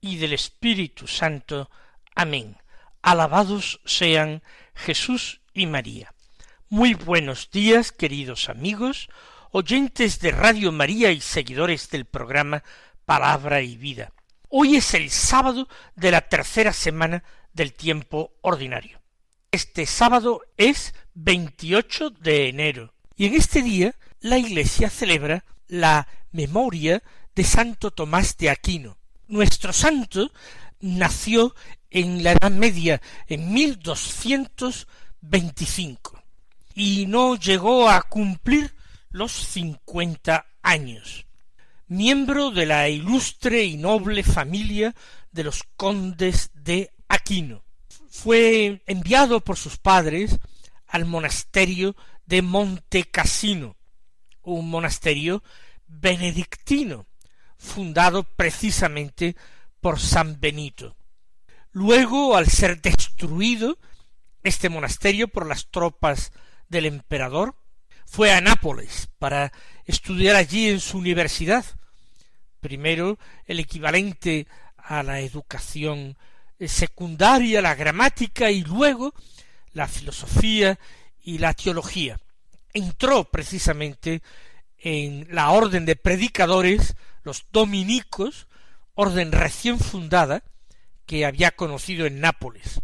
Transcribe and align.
y 0.00 0.16
del 0.16 0.32
Espíritu 0.32 1.06
Santo. 1.06 1.70
Amén. 2.14 2.56
Alabados 3.02 3.80
sean 3.84 4.42
Jesús 4.74 5.40
y 5.54 5.66
María. 5.66 6.14
Muy 6.68 6.94
buenos 6.94 7.50
días, 7.50 7.92
queridos 7.92 8.48
amigos, 8.48 9.08
oyentes 9.50 10.20
de 10.20 10.30
Radio 10.30 10.70
María 10.72 11.10
y 11.10 11.20
seguidores 11.20 11.90
del 11.90 12.04
programa 12.04 12.62
Palabra 13.04 13.62
y 13.62 13.76
Vida. 13.76 14.12
Hoy 14.48 14.76
es 14.76 14.94
el 14.94 15.10
sábado 15.10 15.68
de 15.96 16.10
la 16.10 16.22
tercera 16.22 16.72
semana 16.72 17.24
del 17.52 17.72
tiempo 17.72 18.32
ordinario. 18.42 19.00
Este 19.50 19.86
sábado 19.86 20.42
es 20.56 20.94
28 21.14 22.10
de 22.10 22.48
enero 22.48 22.94
y 23.16 23.26
en 23.26 23.34
este 23.34 23.62
día 23.62 23.94
la 24.20 24.38
Iglesia 24.38 24.90
celebra 24.90 25.44
la 25.66 26.06
memoria 26.30 27.02
de 27.34 27.44
Santo 27.44 27.90
Tomás 27.90 28.36
de 28.36 28.50
Aquino. 28.50 28.99
Nuestro 29.30 29.72
santo 29.72 30.30
nació 30.80 31.54
en 31.88 32.22
la 32.24 32.32
Edad 32.32 32.50
Media 32.50 33.00
en 33.28 33.52
1225 33.52 36.20
y 36.74 37.06
no 37.06 37.36
llegó 37.36 37.88
a 37.88 38.02
cumplir 38.02 38.74
los 39.10 39.30
cincuenta 39.30 40.46
años. 40.62 41.26
Miembro 41.86 42.50
de 42.50 42.66
la 42.66 42.88
ilustre 42.88 43.62
y 43.62 43.76
noble 43.76 44.24
familia 44.24 44.96
de 45.30 45.44
los 45.44 45.62
condes 45.76 46.50
de 46.52 46.90
Aquino. 47.06 47.62
Fue 48.08 48.82
enviado 48.86 49.44
por 49.44 49.56
sus 49.56 49.76
padres 49.76 50.40
al 50.88 51.06
monasterio 51.06 51.94
de 52.26 52.42
Monte 52.42 53.04
Cassino, 53.04 53.76
un 54.42 54.70
monasterio 54.70 55.44
benedictino, 55.86 57.06
fundado 57.60 58.24
precisamente 58.24 59.36
por 59.80 60.00
San 60.00 60.40
Benito. 60.40 60.96
Luego, 61.72 62.36
al 62.36 62.48
ser 62.48 62.80
destruido 62.80 63.78
este 64.42 64.68
monasterio 64.68 65.28
por 65.28 65.46
las 65.46 65.70
tropas 65.70 66.32
del 66.68 66.86
emperador, 66.86 67.54
fue 68.06 68.32
a 68.32 68.40
Nápoles 68.40 69.08
para 69.18 69.52
estudiar 69.84 70.34
allí 70.34 70.68
en 70.68 70.80
su 70.80 70.98
universidad, 70.98 71.64
primero 72.60 73.18
el 73.46 73.60
equivalente 73.60 74.48
a 74.76 75.02
la 75.02 75.20
educación 75.20 76.16
secundaria, 76.58 77.62
la 77.62 77.74
gramática 77.74 78.50
y 78.50 78.64
luego 78.64 79.14
la 79.72 79.86
filosofía 79.86 80.78
y 81.22 81.38
la 81.38 81.54
teología. 81.54 82.18
Entró 82.72 83.24
precisamente 83.24 84.22
en 84.78 85.28
la 85.30 85.50
orden 85.50 85.84
de 85.84 85.96
predicadores 85.96 86.96
los 87.22 87.46
dominicos, 87.52 88.46
orden 88.94 89.32
recién 89.32 89.78
fundada, 89.78 90.42
que 91.06 91.26
había 91.26 91.50
conocido 91.50 92.06
en 92.06 92.20
Nápoles. 92.20 92.80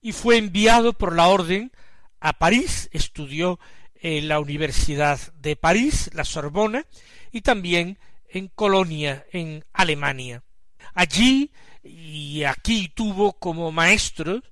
Y 0.00 0.12
fue 0.12 0.38
enviado 0.38 0.92
por 0.92 1.14
la 1.14 1.28
orden 1.28 1.72
a 2.20 2.34
París, 2.34 2.88
estudió 2.92 3.58
en 3.94 4.28
la 4.28 4.40
Universidad 4.40 5.18
de 5.34 5.56
París, 5.56 6.10
la 6.12 6.24
Sorbona, 6.24 6.86
y 7.32 7.42
también 7.42 7.98
en 8.28 8.48
Colonia, 8.48 9.26
en 9.32 9.64
Alemania. 9.72 10.42
Allí 10.94 11.52
y 11.82 12.44
aquí 12.44 12.88
tuvo 12.88 13.34
como 13.34 13.72
maestro 13.72 14.42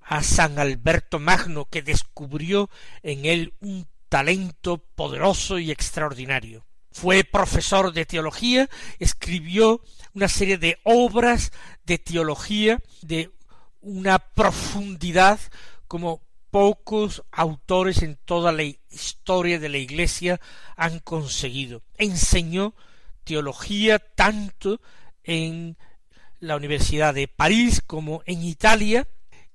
a 0.00 0.22
San 0.22 0.58
Alberto 0.58 1.18
Magno, 1.18 1.66
que 1.66 1.82
descubrió 1.82 2.70
en 3.02 3.24
él 3.24 3.54
un 3.60 3.86
talento 4.08 4.78
poderoso 4.78 5.58
y 5.58 5.70
extraordinario. 5.70 6.66
Fue 6.92 7.24
profesor 7.24 7.92
de 7.92 8.06
teología, 8.06 8.68
escribió 8.98 9.82
una 10.14 10.28
serie 10.28 10.58
de 10.58 10.78
obras 10.84 11.52
de 11.84 11.98
teología 11.98 12.80
de 13.00 13.30
una 13.80 14.18
profundidad 14.18 15.40
como 15.88 16.22
pocos 16.50 17.24
autores 17.32 18.02
en 18.02 18.18
toda 18.26 18.52
la 18.52 18.62
historia 18.62 19.58
de 19.58 19.70
la 19.70 19.78
Iglesia 19.78 20.40
han 20.76 21.00
conseguido. 21.00 21.82
Enseñó 21.96 22.74
teología 23.24 23.98
tanto 23.98 24.80
en 25.24 25.78
la 26.40 26.56
Universidad 26.56 27.14
de 27.14 27.26
París 27.26 27.82
como 27.86 28.22
en 28.26 28.42
Italia 28.42 29.08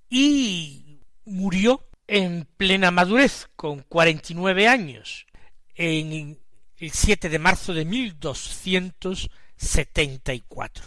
y 0.09 1.01
murió 1.23 1.87
en 2.07 2.47
plena 2.57 2.89
madurez 2.89 3.47
con 3.55 3.83
cuarenta 3.83 4.31
y 4.31 4.35
nueve 4.35 4.67
años 4.67 5.27
en 5.75 6.39
el 6.79 6.91
7 6.91 7.29
de 7.29 7.39
marzo 7.39 7.73
de 7.73 7.85
1274. 7.85 10.85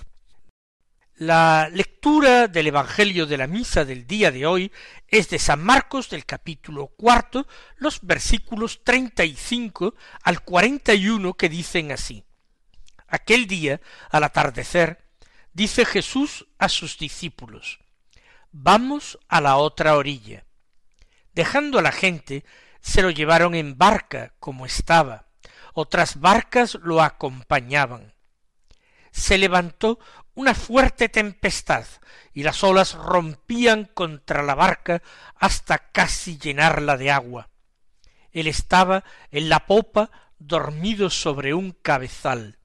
La 1.16 1.68
lectura 1.68 2.46
del 2.46 2.68
Evangelio 2.68 3.26
de 3.26 3.36
la 3.36 3.48
Misa 3.48 3.84
del 3.84 4.06
día 4.06 4.30
de 4.30 4.46
hoy 4.46 4.70
es 5.08 5.28
de 5.28 5.40
San 5.40 5.60
Marcos 5.62 6.08
del 6.08 6.24
capítulo 6.24 6.86
cuarto, 6.86 7.48
los 7.76 7.98
versículos 8.02 8.82
treinta 8.84 9.24
y 9.24 9.34
cinco 9.34 9.96
al 10.22 10.44
cuarenta 10.44 10.94
y 10.94 11.08
uno 11.08 11.34
que 11.34 11.48
dicen 11.48 11.90
así. 11.90 12.22
Aquel 13.08 13.48
día, 13.48 13.80
al 14.10 14.22
atardecer, 14.22 15.04
dice 15.52 15.84
Jesús 15.84 16.46
a 16.58 16.68
sus 16.68 16.98
discípulos, 16.98 17.80
Vamos 18.52 19.18
a 19.28 19.40
la 19.40 19.56
otra 19.56 19.96
orilla. 19.96 20.44
Dejando 21.34 21.80
a 21.80 21.82
la 21.82 21.92
gente, 21.92 22.44
se 22.80 23.02
lo 23.02 23.10
llevaron 23.10 23.56
en 23.56 23.76
barca 23.76 24.34
como 24.38 24.66
estaba, 24.66 25.29
otras 25.74 26.20
barcas 26.20 26.76
lo 26.82 27.02
acompañaban. 27.02 28.14
Se 29.12 29.38
levantó 29.38 29.98
una 30.34 30.54
fuerte 30.54 31.08
tempestad 31.08 31.84
y 32.32 32.42
las 32.42 32.62
olas 32.62 32.94
rompían 32.94 33.84
contra 33.84 34.42
la 34.42 34.54
barca 34.54 35.02
hasta 35.36 35.78
casi 35.78 36.38
llenarla 36.38 36.96
de 36.96 37.10
agua. 37.10 37.50
Él 38.32 38.46
estaba 38.46 39.04
en 39.30 39.48
la 39.48 39.66
popa 39.66 40.10
dormido 40.38 41.10
sobre 41.10 41.52
un 41.54 41.72
cabezal. 41.72 42.58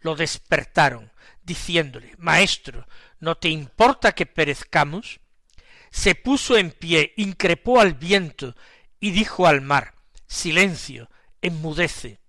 Lo 0.00 0.14
despertaron, 0.14 1.12
diciéndole 1.42 2.14
Maestro, 2.18 2.86
¿no 3.20 3.36
te 3.36 3.48
importa 3.48 4.12
que 4.12 4.26
perezcamos? 4.26 5.20
Se 5.90 6.14
puso 6.14 6.56
en 6.56 6.70
pie, 6.70 7.14
increpó 7.16 7.80
al 7.80 7.94
viento 7.94 8.54
y 9.00 9.10
dijo 9.10 9.46
al 9.46 9.60
mar 9.60 9.94
Silencio, 10.26 11.10
enmudece 11.40 12.21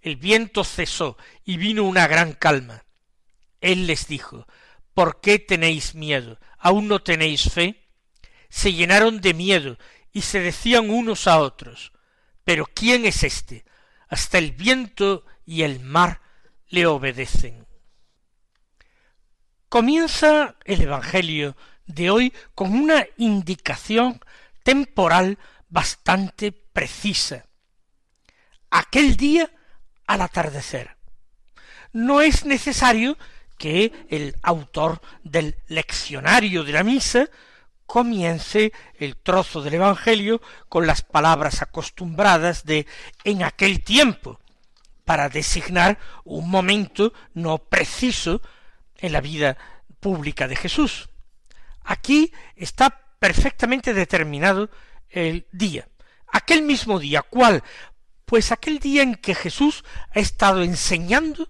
el 0.00 0.16
viento 0.16 0.64
cesó 0.64 1.16
y 1.44 1.56
vino 1.56 1.84
una 1.84 2.06
gran 2.06 2.32
calma. 2.32 2.84
Él 3.60 3.86
les 3.86 4.06
dijo 4.06 4.46
¿Por 4.94 5.20
qué 5.20 5.38
tenéis 5.38 5.94
miedo? 5.94 6.38
¿Aún 6.58 6.88
no 6.88 7.02
tenéis 7.02 7.50
fe? 7.52 7.88
Se 8.48 8.72
llenaron 8.72 9.20
de 9.20 9.34
miedo 9.34 9.78
y 10.12 10.22
se 10.22 10.40
decían 10.40 10.90
unos 10.90 11.26
a 11.26 11.38
otros 11.40 11.92
Pero 12.44 12.66
¿quién 12.66 13.04
es 13.06 13.22
éste? 13.22 13.64
Hasta 14.08 14.38
el 14.38 14.52
viento 14.52 15.24
y 15.44 15.62
el 15.62 15.80
mar 15.80 16.20
le 16.68 16.86
obedecen. 16.86 17.66
Comienza 19.68 20.56
el 20.64 20.80
Evangelio 20.82 21.56
de 21.86 22.10
hoy 22.10 22.32
con 22.54 22.72
una 22.72 23.06
indicación 23.18 24.20
temporal 24.62 25.38
bastante 25.68 26.52
precisa. 26.52 27.46
Aquel 28.70 29.16
día 29.16 29.50
al 30.08 30.22
atardecer. 30.22 30.96
No 31.92 32.20
es 32.20 32.44
necesario 32.44 33.16
que 33.56 33.92
el 34.08 34.36
autor 34.42 35.00
del 35.22 35.56
leccionario 35.68 36.64
de 36.64 36.72
la 36.72 36.82
misa 36.82 37.28
comience 37.86 38.72
el 38.98 39.16
trozo 39.16 39.62
del 39.62 39.74
Evangelio 39.74 40.42
con 40.68 40.86
las 40.86 41.02
palabras 41.02 41.62
acostumbradas 41.62 42.64
de 42.64 42.86
en 43.24 43.42
aquel 43.42 43.82
tiempo, 43.82 44.40
para 45.04 45.30
designar 45.30 45.98
un 46.24 46.50
momento 46.50 47.14
no 47.32 47.56
preciso 47.56 48.42
en 48.96 49.12
la 49.12 49.22
vida 49.22 49.56
pública 50.00 50.46
de 50.46 50.56
Jesús. 50.56 51.08
Aquí 51.82 52.30
está 52.56 52.90
perfectamente 53.18 53.94
determinado 53.94 54.68
el 55.08 55.46
día. 55.50 55.88
Aquel 56.30 56.60
mismo 56.60 56.98
día, 56.98 57.22
¿cuál? 57.22 57.62
Pues 58.28 58.52
aquel 58.52 58.78
día 58.78 59.02
en 59.02 59.14
que 59.14 59.34
Jesús 59.34 59.84
ha 60.14 60.18
estado 60.18 60.62
enseñando 60.62 61.48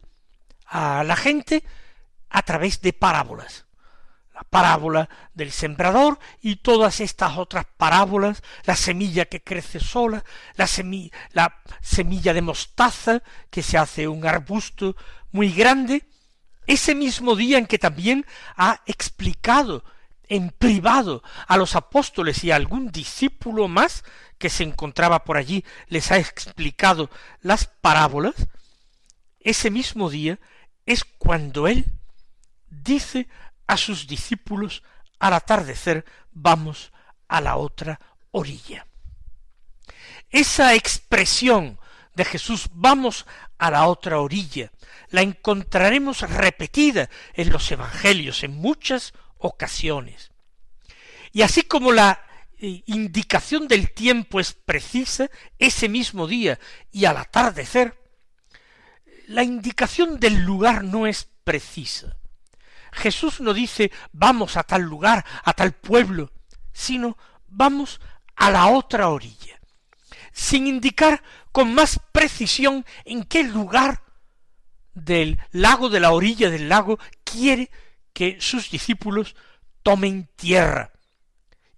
a 0.65 1.03
la 1.03 1.17
gente 1.17 1.65
a 2.31 2.43
través 2.43 2.81
de 2.83 2.93
parábolas. 2.93 3.67
la 4.33 4.45
parábola 4.45 5.09
del 5.35 5.51
sembrador 5.51 6.21
y 6.41 6.57
todas 6.57 7.01
estas 7.01 7.37
otras 7.37 7.67
parábolas, 7.77 8.45
la 8.63 8.77
semilla 8.77 9.25
que 9.25 9.43
crece 9.43 9.81
sola, 9.81 10.25
la 10.55 10.69
semilla, 10.69 11.11
la 11.33 11.61
semilla 11.83 12.33
de 12.33 12.43
mostaza 12.43 13.25
que 13.51 13.65
se 13.65 13.77
hace 13.77 14.07
un 14.07 14.25
arbusto 14.25 14.95
muy 15.33 15.53
grande, 15.53 16.09
ese 16.69 16.95
mismo 16.95 17.35
día 17.35 17.59
en 17.59 17.67
que 17.67 17.81
también 17.81 18.25
ha 18.57 18.83
explicado 18.87 19.83
en 20.29 20.51
privado 20.51 21.25
a 21.49 21.57
los 21.57 21.75
apóstoles 21.75 22.45
y 22.45 22.53
a 22.53 22.57
algún 22.57 22.93
discípulo 22.93 23.67
más 23.67 24.05
que 24.39 24.51
se 24.51 24.63
encontraba 24.63 25.25
por 25.25 25.37
allí, 25.37 25.65
les 25.89 26.11
ha 26.11 26.19
explicado 26.19 27.11
las 27.41 27.67
parábolas, 27.67 28.35
ese 29.41 29.71
mismo 29.71 30.11
día 30.11 30.39
es 30.87 31.05
cuando 31.05 31.69
él 31.69 31.85
dice 32.69 33.29
a 33.67 33.77
sus 33.77 34.07
discípulos 34.07 34.83
al 35.19 35.35
atardecer 35.35 36.05
vamos 36.33 36.93
a 37.29 37.41
la 37.41 37.57
otra 37.57 38.01
orilla. 38.31 38.87
Esa 40.31 40.75
expresión 40.75 41.79
de 42.15 42.25
Jesús 42.25 42.69
vamos 42.73 43.27
a 43.59 43.71
la 43.71 43.87
otra 43.87 44.21
orilla 44.21 44.71
la 45.11 45.23
encontraremos 45.23 46.21
repetida 46.23 47.09
en 47.35 47.51
los 47.51 47.71
evangelios 47.71 48.43
en 48.45 48.57
muchas 48.57 49.15
ocasiones. 49.39 50.31
Y 51.33 51.43
así 51.43 51.63
como 51.63 51.93
la 51.93 52.27
indicación 52.59 53.69
del 53.69 53.93
tiempo 53.93 54.41
es 54.41 54.53
precisa, 54.53 55.31
ese 55.59 55.89
mismo 55.89 56.27
día 56.27 56.59
y 56.91 57.05
al 57.05 57.17
atardecer, 57.17 57.97
la 59.29 59.43
indicación 59.43 60.19
del 60.19 60.41
lugar 60.43 60.85
no 60.85 61.07
es 61.07 61.29
precisa. 61.45 62.17
Jesús 62.93 63.41
no 63.41 63.55
dice 63.55 63.93
vamos 64.13 64.57
a 64.57 64.65
tal 64.65 64.83
lugar, 64.83 65.25
a 65.45 65.53
tal 65.53 65.73
pueblo, 65.73 66.33
sino 66.73 67.17
vamos 67.47 68.01
a 68.35 68.51
la 68.51 68.67
otra 68.69 69.09
orilla, 69.09 69.61
sin 70.33 70.67
indicar 70.67 71.23
con 71.53 71.75
más 71.75 72.01
precisión 72.13 72.85
en 73.05 73.25
qué 73.25 73.45
lugar 73.45 74.03
del 74.95 75.39
lago, 75.53 75.89
de 75.91 76.01
la 76.01 76.11
orilla 76.11 76.51
del 76.51 76.69
lago, 76.69 76.99
quiere 77.25 77.71
que 78.13 78.41
sus 78.41 78.71
discípulos 78.71 79.37
tomen 79.83 80.29
tierra 80.35 80.93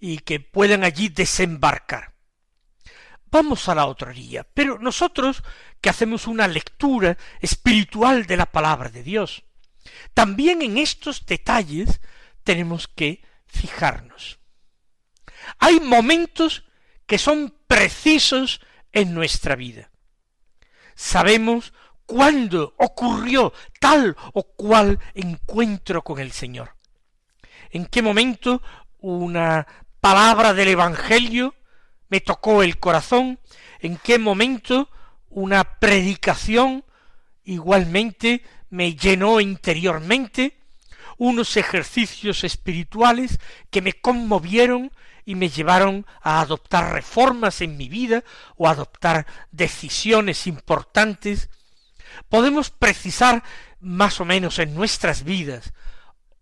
y 0.00 0.18
que 0.18 0.40
puedan 0.40 0.82
allí 0.82 1.10
desembarcar. 1.10 2.14
Vamos 3.26 3.68
a 3.68 3.74
la 3.74 3.86
otra 3.86 4.08
orilla, 4.08 4.44
pero 4.54 4.78
nosotros 4.78 5.44
que 5.80 5.90
hacemos 5.90 6.26
una 6.26 6.48
lectura 6.48 7.16
espiritual 7.40 8.26
de 8.26 8.36
la 8.36 8.46
palabra 8.46 8.88
de 8.88 9.04
Dios, 9.04 9.44
también 10.14 10.62
en 10.62 10.78
estos 10.78 11.24
detalles 11.26 12.00
tenemos 12.42 12.88
que 12.88 13.22
fijarnos. 13.46 14.40
Hay 15.58 15.80
momentos 15.80 16.64
que 17.06 17.18
son 17.18 17.54
precisos 17.66 18.60
en 18.92 19.14
nuestra 19.14 19.54
vida. 19.54 19.90
Sabemos 20.94 21.72
cuándo 22.06 22.74
ocurrió 22.78 23.52
tal 23.78 24.16
o 24.32 24.42
cual 24.42 24.98
encuentro 25.14 26.02
con 26.02 26.18
el 26.18 26.32
Señor. 26.32 26.76
En 27.70 27.86
qué 27.86 28.02
momento 28.02 28.62
una 28.98 29.66
palabra 30.00 30.54
del 30.54 30.68
Evangelio 30.68 31.54
me 32.08 32.20
tocó 32.20 32.62
el 32.62 32.78
corazón, 32.78 33.38
en 33.80 33.96
qué 33.96 34.18
momento 34.18 34.88
una 35.28 35.78
predicación 35.78 36.84
igualmente 37.44 38.42
me 38.68 38.94
llenó 38.94 39.40
interiormente, 39.40 40.58
unos 41.18 41.56
ejercicios 41.56 42.44
espirituales 42.44 43.38
que 43.70 43.82
me 43.82 43.92
conmovieron 43.92 44.90
y 45.24 45.34
me 45.34 45.50
llevaron 45.50 46.06
a 46.22 46.40
adoptar 46.40 46.92
reformas 46.92 47.60
en 47.60 47.76
mi 47.76 47.88
vida 47.88 48.24
o 48.56 48.66
a 48.66 48.70
adoptar 48.70 49.26
decisiones 49.50 50.46
importantes. 50.46 51.50
Podemos 52.28 52.70
precisar 52.70 53.44
más 53.80 54.20
o 54.20 54.24
menos 54.24 54.58
en 54.58 54.74
nuestras 54.74 55.24
vidas 55.24 55.72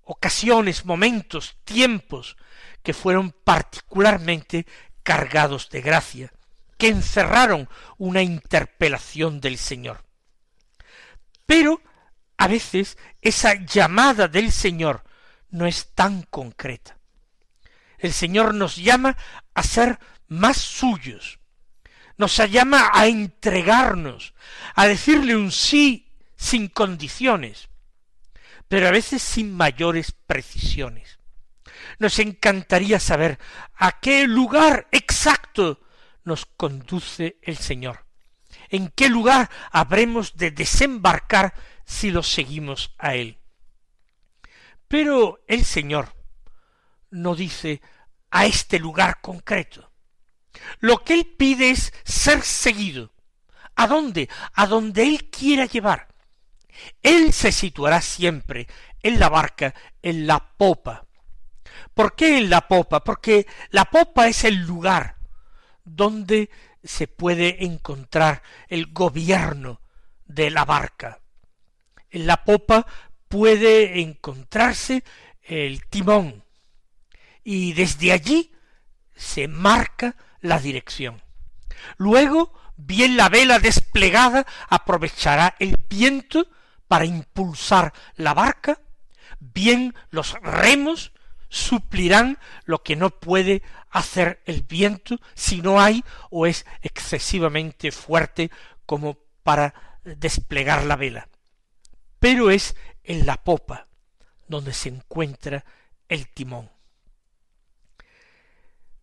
ocasiones, 0.09 0.87
momentos, 0.87 1.57
tiempos 1.65 2.39
que 2.83 2.95
fueron 2.95 3.33
particularmente 3.33 4.67
cargados 5.03 5.71
de 5.71 5.81
gracia, 5.81 6.33
que 6.77 6.89
encerraron 6.89 7.69
una 7.97 8.23
interpelación 8.23 9.41
del 9.41 9.59
Señor. 9.59 10.05
Pero 11.47 11.81
a 12.37 12.47
veces 12.47 12.99
esa 13.21 13.55
llamada 13.55 14.29
del 14.29 14.53
Señor 14.53 15.03
no 15.51 15.67
es 15.67 15.95
tan 15.95 16.23
concreta. 16.23 16.99
El 17.99 18.13
Señor 18.13 18.55
nos 18.55 18.77
llama 18.77 19.17
a 19.55 19.63
ser 19.63 19.99
más 20.29 20.59
suyos, 20.59 21.41
nos 22.17 22.37
llama 22.37 22.91
a 22.93 23.07
entregarnos, 23.07 24.35
a 24.75 24.87
decirle 24.87 25.37
un 25.37 25.51
sí 25.51 26.13
sin 26.37 26.69
condiciones, 26.69 27.69
pero 28.69 28.87
a 28.87 28.93
veces 28.93 29.23
sin 29.23 29.53
mayores 29.53 30.13
precisiones. 30.13 31.18
Nos 31.99 32.19
encantaría 32.19 33.01
saber 33.01 33.39
a 33.75 34.01
qué 34.01 34.27
lugar 34.27 34.89
exacto 34.93 35.81
nos 36.25 36.47
conduce 36.47 37.39
el 37.43 37.57
Señor, 37.57 38.05
en 38.69 38.89
qué 38.89 39.09
lugar 39.09 39.51
habremos 39.73 40.37
de 40.37 40.51
desembarcar 40.51 41.55
si 41.85 42.11
lo 42.11 42.23
seguimos 42.23 42.95
a 42.99 43.15
Él. 43.15 43.39
Pero 44.87 45.41
el 45.49 45.65
Señor 45.65 46.15
no 47.11 47.35
dice 47.35 47.81
a 48.31 48.47
este 48.47 48.79
lugar 48.79 49.21
concreto. 49.21 49.91
Lo 50.81 51.03
que 51.03 51.15
Él 51.15 51.27
pide 51.27 51.71
es 51.71 51.93
ser 52.05 52.43
seguido. 52.43 53.13
¿A 53.75 53.87
dónde? 53.87 54.29
A 54.55 54.67
donde 54.67 55.05
Él 55.05 55.31
quiera 55.31 55.67
llevar. 55.67 56.09
Él 57.03 57.33
se 57.33 57.53
situará 57.53 58.01
siempre 58.01 58.69
en 59.03 59.19
la 59.19 59.29
barca, 59.29 59.75
en 60.03 60.27
la 60.27 60.57
popa. 60.57 61.08
¿Por 61.95 62.15
qué 62.15 62.39
en 62.39 62.51
la 62.51 62.69
popa? 62.69 63.05
Porque 63.05 63.47
la 63.71 63.87
popa 63.87 64.29
es 64.29 64.45
el 64.45 64.57
lugar 64.57 65.17
donde 65.85 66.51
se 66.83 67.09
puede 67.09 67.65
encontrar 67.65 68.43
el 68.69 68.93
gobierno 68.93 69.81
de 70.25 70.51
la 70.51 70.65
barca 70.65 71.21
en 72.11 72.27
la 72.27 72.45
popa 72.45 72.87
puede 73.29 74.01
encontrarse 74.01 75.05
el 75.43 75.87
timón 75.87 76.45
y 77.45 77.73
desde 77.73 78.13
allí 78.13 78.53
se 79.15 79.49
marca 79.49 80.17
la 80.41 80.59
dirección. 80.59 81.23
Luego, 81.97 82.53
bien 82.77 83.17
la 83.17 83.29
vela 83.29 83.59
desplegada 83.59 84.47
aprovechará 84.69 85.55
el 85.59 85.77
viento 85.89 86.49
para 86.87 87.05
impulsar 87.05 87.93
la 88.17 88.35
barca, 88.35 88.81
bien 89.41 89.95
los 90.11 90.35
remos 90.41 91.13
suplirán 91.49 92.39
lo 92.65 92.83
que 92.83 92.97
no 92.97 93.11
puede 93.11 93.63
hacer 93.91 94.41
el 94.45 94.63
viento 94.63 95.19
si 95.35 95.63
no 95.63 95.81
hay 95.81 96.05
o 96.31 96.47
es 96.47 96.67
excesivamente 96.83 97.91
fuerte 97.93 98.51
como 98.87 99.19
para 99.43 100.01
desplegar 100.05 100.85
la 100.85 100.97
vela 100.97 101.29
pero 102.19 102.51
es 102.51 102.75
en 103.05 103.27
la 103.27 103.37
popa 103.37 103.87
donde 104.47 104.73
se 104.73 104.89
encuentra 104.89 105.65
el 106.09 106.29
timón. 106.29 106.71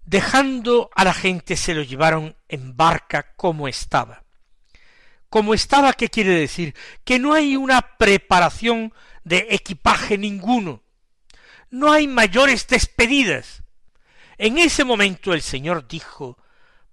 Dejando 0.03 0.89
a 0.95 1.03
la 1.03 1.13
gente 1.13 1.55
se 1.55 1.73
lo 1.73 1.81
llevaron 1.81 2.35
en 2.47 2.75
barca 2.75 3.33
como 3.35 3.67
estaba. 3.67 4.23
Como 5.29 5.53
estaba, 5.53 5.93
¿qué 5.93 6.09
quiere 6.09 6.31
decir? 6.31 6.75
Que 7.03 7.19
no 7.19 7.33
hay 7.33 7.55
una 7.55 7.97
preparación 7.97 8.93
de 9.23 9.47
equipaje 9.49 10.17
ninguno. 10.17 10.83
No 11.75 11.91
hay 11.91 12.07
mayores 12.07 12.67
despedidas. 12.67 13.61
En 14.37 14.57
ese 14.57 14.85
momento 14.85 15.33
el 15.33 15.41
Señor 15.41 15.85
dijo, 15.85 16.37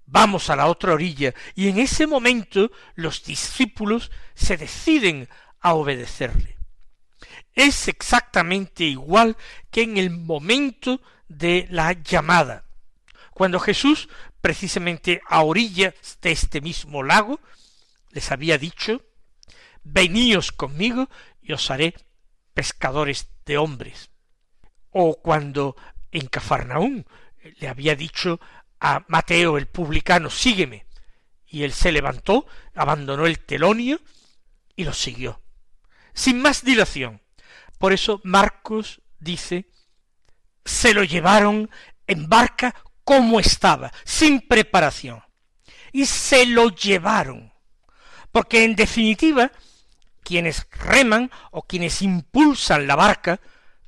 vamos 0.06 0.50
a 0.50 0.56
la 0.56 0.66
otra 0.66 0.92
orilla, 0.92 1.34
y 1.54 1.68
en 1.68 1.78
ese 1.78 2.08
momento 2.08 2.72
los 2.96 3.22
discípulos 3.22 4.10
se 4.34 4.56
deciden 4.56 5.28
a 5.60 5.74
obedecerle. 5.74 6.58
Es 7.54 7.86
exactamente 7.86 8.82
igual 8.82 9.36
que 9.70 9.82
en 9.82 9.98
el 9.98 10.10
momento 10.10 11.00
de 11.28 11.68
la 11.70 11.92
llamada, 11.92 12.64
cuando 13.30 13.60
Jesús, 13.60 14.08
precisamente 14.40 15.20
a 15.28 15.44
orillas 15.44 15.94
de 16.20 16.32
este 16.32 16.60
mismo 16.60 17.04
lago, 17.04 17.38
les 18.10 18.32
había 18.32 18.58
dicho, 18.58 19.00
veníos 19.84 20.50
conmigo 20.50 21.08
y 21.40 21.52
os 21.52 21.70
haré 21.70 21.94
pescadores 22.52 23.28
de 23.46 23.58
hombres. 23.58 24.11
O 24.92 25.20
cuando 25.20 25.76
en 26.10 26.26
Cafarnaún 26.26 27.06
le 27.58 27.68
había 27.68 27.96
dicho 27.96 28.40
a 28.80 29.04
Mateo 29.08 29.58
el 29.58 29.66
publicano, 29.66 30.30
sígueme, 30.30 30.86
y 31.46 31.64
él 31.64 31.72
se 31.72 31.92
levantó, 31.92 32.46
abandonó 32.74 33.26
el 33.26 33.40
telonio 33.40 34.00
y 34.76 34.84
lo 34.84 34.92
siguió 34.92 35.42
sin 36.14 36.40
más 36.40 36.64
dilación. 36.64 37.20
Por 37.78 37.92
eso 37.92 38.20
Marcos 38.24 39.00
dice 39.18 39.68
se 40.64 40.94
lo 40.94 41.02
llevaron 41.02 41.70
en 42.06 42.28
barca 42.28 42.74
como 43.04 43.40
estaba, 43.40 43.92
sin 44.04 44.40
preparación. 44.46 45.22
Y 45.90 46.06
se 46.06 46.46
lo 46.46 46.68
llevaron. 46.68 47.52
Porque 48.30 48.64
en 48.64 48.76
definitiva, 48.76 49.50
quienes 50.22 50.68
reman 50.70 51.32
o 51.50 51.62
quienes 51.62 52.00
impulsan 52.00 52.86
la 52.86 52.94
barca 52.94 53.40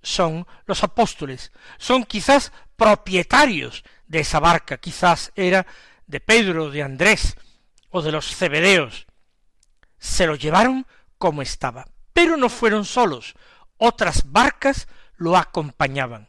son 0.05 0.47
los 0.67 0.85
apóstoles, 0.85 1.51
son 1.79 2.05
quizás 2.05 2.53
propietarios 2.77 3.83
de 4.07 4.21
esa 4.21 4.39
barca, 4.39 4.79
quizás 4.79 5.33
era 5.35 5.67
de 6.07 6.21
Pedro, 6.21 6.71
de 6.71 6.83
Andrés 6.83 7.37
o 7.91 8.03
de 8.03 8.13
los 8.13 8.37
cebedeos. 8.37 9.07
Se 9.99 10.27
lo 10.27 10.37
llevaron 10.37 10.87
como 11.19 11.43
estaba, 11.43 11.87
pero 12.13 12.37
no 12.37 12.49
fueron 12.49 12.85
solos, 12.85 13.35
otras 13.79 14.31
barcas 14.31 14.89
lo 15.17 15.37
acompañaban. 15.37 16.29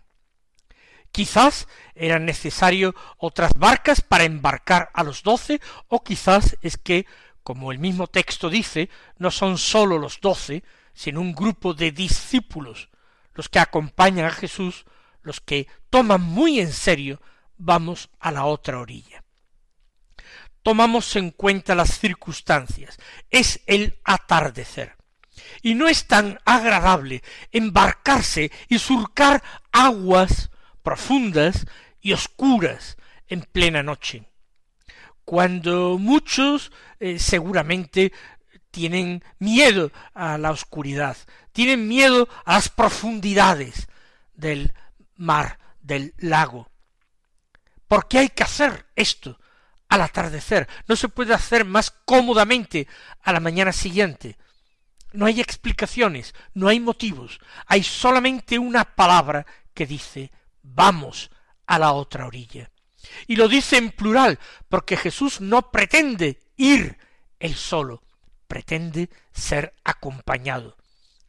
Quizás 1.11 1.67
eran 1.93 2.25
necesarios 2.25 2.93
otras 3.17 3.53
barcas 3.55 4.01
para 4.01 4.25
embarcar 4.25 4.89
a 4.93 5.03
los 5.03 5.23
doce, 5.23 5.61
o 5.87 6.03
quizás 6.03 6.57
es 6.61 6.77
que, 6.77 7.05
como 7.43 7.71
el 7.71 7.79
mismo 7.79 8.07
texto 8.07 8.49
dice, 8.49 8.89
no 9.17 9.31
son 9.31 9.57
sólo 9.57 9.97
los 9.97 10.19
doce, 10.19 10.63
sino 10.93 11.21
un 11.21 11.33
grupo 11.33 11.73
de 11.73 11.91
discípulos 11.91 12.89
los 13.35 13.49
que 13.49 13.59
acompañan 13.59 14.25
a 14.25 14.31
Jesús, 14.31 14.85
los 15.21 15.39
que 15.41 15.67
toman 15.89 16.21
muy 16.21 16.59
en 16.59 16.73
serio, 16.73 17.21
vamos 17.57 18.09
a 18.19 18.31
la 18.31 18.45
otra 18.45 18.79
orilla. 18.79 19.23
Tomamos 20.63 21.15
en 21.15 21.29
cuenta 21.29 21.75
las 21.75 21.99
circunstancias, 21.99 22.97
es 23.29 23.61
el 23.67 23.99
atardecer 24.03 24.95
y 25.61 25.75
no 25.75 25.87
es 25.87 26.07
tan 26.07 26.39
agradable 26.45 27.21
embarcarse 27.51 28.51
y 28.67 28.79
surcar 28.79 29.43
aguas 29.71 30.49
profundas 30.81 31.65
y 32.01 32.13
oscuras 32.13 32.97
en 33.27 33.41
plena 33.41 33.83
noche, 33.83 34.23
cuando 35.23 35.97
muchos 35.97 36.71
eh, 36.99 37.19
seguramente 37.19 38.11
tienen 38.75 39.23
miedo 39.39 39.89
a 40.13 40.37
la 40.37 40.51
oscuridad, 40.51 41.15
tienen 41.53 41.87
miedo 41.87 42.27
a 42.43 42.55
las 42.55 42.67
profundidades 42.67 43.87
del 44.33 44.73
mar, 45.15 45.59
del 45.79 46.13
lago. 46.17 46.69
¿Por 47.87 48.09
qué 48.09 48.19
hay 48.19 48.27
que 48.27 48.43
hacer 48.43 48.85
esto 48.97 49.39
al 49.87 50.01
atardecer? 50.01 50.67
No 50.89 50.97
se 50.97 51.07
puede 51.07 51.33
hacer 51.33 51.63
más 51.63 51.89
cómodamente 51.89 52.85
a 53.23 53.31
la 53.31 53.39
mañana 53.39 53.71
siguiente. 53.71 54.37
No 55.13 55.25
hay 55.25 55.39
explicaciones, 55.39 56.35
no 56.53 56.67
hay 56.67 56.81
motivos, 56.81 57.39
hay 57.67 57.81
solamente 57.81 58.59
una 58.59 58.83
palabra 58.83 59.45
que 59.73 59.85
dice 59.85 60.33
vamos 60.63 61.31
a 61.65 61.79
la 61.79 61.93
otra 61.93 62.27
orilla. 62.27 62.69
Y 63.25 63.37
lo 63.37 63.47
dice 63.47 63.77
en 63.77 63.91
plural, 63.91 64.37
porque 64.67 64.97
Jesús 64.97 65.39
no 65.39 65.71
pretende 65.71 66.41
ir 66.57 66.97
él 67.39 67.55
solo, 67.55 68.01
pretende 68.47 69.09
ser 69.33 69.73
acompañado. 69.83 70.77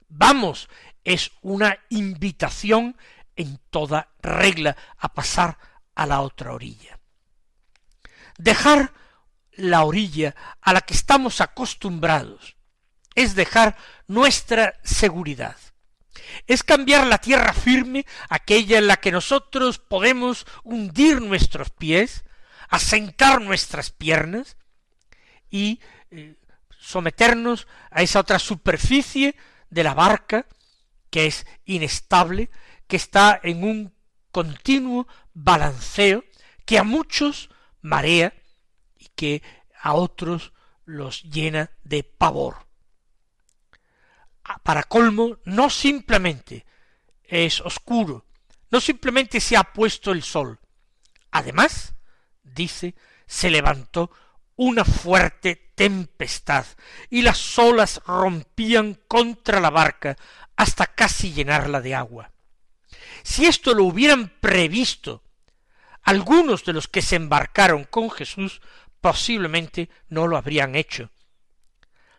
Vamos 0.09 0.69
es 1.05 1.31
una 1.43 1.79
invitación 1.89 2.97
en 3.37 3.61
toda 3.71 4.09
regla 4.21 4.77
a 4.99 5.15
pasar 5.15 5.59
a 5.95 6.07
la 6.07 6.21
otra 6.21 6.53
orilla. 6.53 6.99
Dejar 8.39 8.93
la 9.53 9.85
orilla 9.85 10.35
a 10.61 10.73
la 10.73 10.81
que 10.81 10.95
estamos 10.95 11.41
acostumbrados 11.41 12.57
es 13.15 13.35
dejar 13.35 13.77
nuestra 14.07 14.75
seguridad. 14.83 15.57
Es 16.47 16.63
cambiar 16.63 17.07
la 17.07 17.19
tierra 17.19 17.53
firme, 17.53 18.05
aquella 18.29 18.79
en 18.79 18.89
la 18.89 18.97
que 18.97 19.13
nosotros 19.13 19.79
podemos 19.79 20.47
hundir 20.65 21.23
nuestros 21.23 21.71
pies, 21.71 22.25
asentar 22.69 23.41
nuestras 23.41 23.91
piernas 23.91 24.57
y 25.51 25.81
eh, 26.11 26.35
someternos 26.87 27.67
a 27.91 28.03
esa 28.03 28.21
otra 28.21 28.39
superficie 28.39 29.35
de 29.71 29.85
la 29.85 29.95
barca 29.95 30.47
que 31.11 31.27
es 31.27 31.47
inestable, 31.65 32.51
que 32.87 32.97
está 32.97 33.41
en 33.43 33.65
un 33.65 33.95
continuo 34.31 35.09
balanceo, 35.35 36.25
que 36.65 36.79
a 36.79 36.85
muchos 36.85 37.51
marea 37.83 38.35
y 38.99 39.09
que 39.15 39.43
a 39.81 39.95
otros 39.95 40.53
los 40.85 41.23
llena 41.25 41.71
de 41.83 42.05
pavor 42.05 42.67
para 44.63 44.85
colmo, 44.85 45.39
no 45.45 45.71
simplemente 45.71 46.67
es 47.25 47.61
oscuro, 47.61 48.27
no 48.71 48.81
simplemente 48.81 49.41
se 49.41 49.57
ha 49.57 49.65
puesto 49.65 50.13
el 50.13 50.23
sol. 50.23 50.61
Además, 51.31 51.95
dice, 52.43 52.95
se 53.27 53.51
levantó 53.51 54.11
una 54.57 54.85
fuerte 54.85 55.71
tempestad 55.75 56.67
y 57.11 57.23
las 57.23 57.59
olas 57.59 58.01
rompían 58.07 58.99
contra 59.07 59.61
la 59.61 59.71
barca 59.71 60.17
hasta 60.57 60.87
casi 60.87 61.33
llenarla 61.33 61.81
de 61.81 61.95
agua. 61.95 62.33
Si 63.23 63.47
esto 63.47 63.75
lo 63.75 63.85
hubieran 63.85 64.33
previsto 64.41 65.23
algunos 66.03 66.65
de 66.65 66.73
los 66.73 66.89
que 66.89 67.03
se 67.03 67.17
embarcaron 67.17 67.85
con 67.85 68.11
Jesús, 68.11 68.61
posiblemente 69.01 69.91
no 70.09 70.27
lo 70.27 70.37
habrían 70.37 70.77
hecho, 70.77 71.11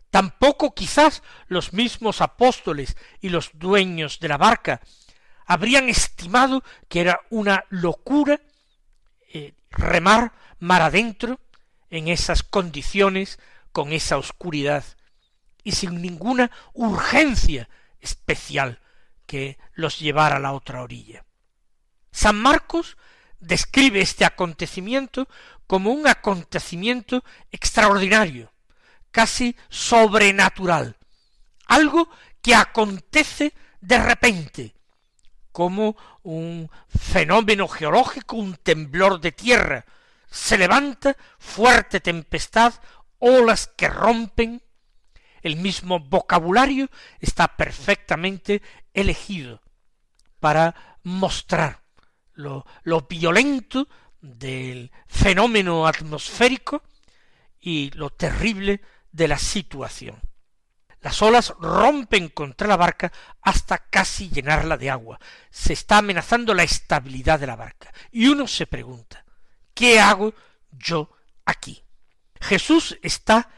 Tampoco 0.10 0.74
quizás 0.74 1.22
los 1.48 1.74
mismos 1.74 2.22
apóstoles 2.22 2.96
y 3.20 3.30
los 3.30 3.52
dueños 3.54 4.20
de 4.20 4.28
la 4.30 4.38
barca 4.38 4.82
habrían 5.46 5.90
estimado 5.90 6.64
que 6.88 7.02
era 7.02 7.22
una 7.30 7.66
locura 7.70 8.40
eh, 9.34 9.54
remar 9.70 10.34
mar 10.60 10.82
adentro 10.82 11.40
en 11.90 12.08
esas 12.08 12.44
condiciones, 12.44 13.40
con 13.72 13.94
esa 13.94 14.18
oscuridad, 14.18 14.84
y 15.64 15.74
sin 15.74 16.02
ninguna 16.02 16.52
urgencia 16.74 17.70
especial 18.00 18.80
que 19.26 19.58
los 19.74 20.00
llevara 20.00 20.38
a 20.38 20.40
la 20.40 20.54
otra 20.54 20.82
orilla. 20.82 21.26
San 22.12 22.38
Marcos 22.42 22.98
describe 23.40 24.02
este 24.02 24.26
acontecimiento 24.26 25.28
como 25.68 25.92
un 25.92 26.08
acontecimiento 26.08 27.24
extraordinario, 27.52 28.54
casi 29.12 29.56
sobrenatural, 29.70 30.98
algo 31.66 32.10
que 32.42 32.56
acontece 32.56 33.54
de 33.82 34.00
repente, 34.00 34.76
como 35.52 35.98
un 36.24 36.70
fenómeno 36.88 37.68
geológico, 37.68 38.38
un 38.38 38.56
temblor 38.56 39.20
de 39.20 39.32
tierra, 39.32 39.86
se 40.30 40.58
levanta 40.58 41.16
fuerte 41.40 42.00
tempestad, 42.00 42.74
olas 43.20 43.68
que 43.68 43.88
rompen, 43.90 44.62
el 45.42 45.56
mismo 45.56 46.00
vocabulario 46.00 46.90
está 47.20 47.56
perfectamente 47.56 48.62
elegido 48.94 49.62
para 50.40 51.00
mostrar 51.04 51.84
lo, 52.34 52.66
violento 53.10 53.88
del 54.22 54.92
fenómeno 55.08 55.88
atmosférico 55.88 56.84
y 57.60 57.92
lo 57.92 58.10
terrible 58.10 58.82
de 59.12 59.28
la 59.28 59.38
situación. 59.38 60.20
Las 61.02 61.22
olas 61.22 61.54
rompen 61.60 62.30
contra 62.30 62.68
la 62.68 62.76
barca 62.76 63.12
hasta 63.42 63.78
casi 63.78 64.30
llenarla 64.30 64.78
de 64.78 64.90
agua. 64.90 65.20
Se 65.50 65.74
está 65.74 66.00
amenazando 66.00 66.54
la 66.54 66.64
estabilidad 66.64 67.40
de 67.40 67.48
la 67.48 67.56
barca. 67.56 67.94
Y 68.12 68.28
uno 68.28 68.48
se 68.48 68.68
pregunta, 68.68 69.24
¿qué 69.78 70.00
hago 70.00 70.34
yo 70.72 71.12
aquí? 71.46 71.84
Jesús 72.42 72.98
está 73.04 73.50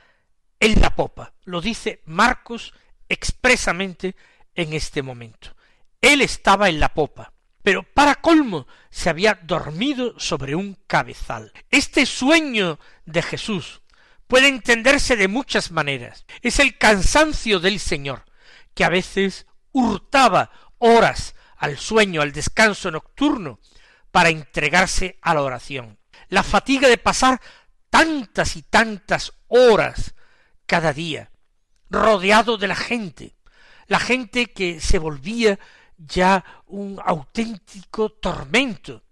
en 0.59 0.81
la 0.81 0.93
popa, 0.93 1.33
lo 1.45 1.61
dice 1.61 2.01
Marcos 2.05 2.73
expresamente 3.07 4.17
en 4.53 4.73
este 4.73 5.01
momento. 5.01 5.55
Él 6.01 6.21
estaba 6.21 6.67
en 6.67 6.81
la 6.81 6.93
popa, 6.93 7.31
pero 7.63 7.83
para 7.83 8.15
colmo 8.15 8.67
se 8.89 9.09
había 9.09 9.39
dormido 9.43 10.19
sobre 10.19 10.55
un 10.55 10.77
cabezal. 10.87 11.53
Este 11.71 12.05
sueño 12.05 12.79
de 13.05 13.21
Jesús, 13.21 13.81
puede 14.27 14.49
entenderse 14.49 15.15
de 15.15 15.29
muchas 15.29 15.71
maneras. 15.71 16.25
Es 16.41 16.59
el 16.59 16.77
cansancio 16.77 17.59
del 17.59 17.79
Señor, 17.79 18.25
que 18.73 18.83
a 18.83 18.89
veces 18.89 19.47
hurtaba 19.71 20.51
horas 20.79 21.35
al 21.55 21.77
sueño, 21.77 22.21
al 22.21 22.33
descanso 22.33 22.91
nocturno, 22.91 23.59
para 24.11 24.29
entregarse 24.29 25.17
a 25.21 25.33
la 25.33 25.43
oración. 25.43 25.98
La 26.27 26.43
fatiga 26.43 26.87
de 26.87 26.97
pasar 26.97 27.41
tantas 27.89 28.55
y 28.55 28.61
tantas 28.61 29.33
horas 29.47 30.13
cada 30.65 30.93
día, 30.93 31.31
rodeado 31.89 32.57
de 32.57 32.67
la 32.67 32.75
gente, 32.75 33.35
la 33.87 33.99
gente 33.99 34.47
que 34.47 34.79
se 34.79 34.99
volvía 34.99 35.59
ya 35.97 36.45
un 36.67 37.01
auténtico 37.03 38.09
tormento, 38.09 39.03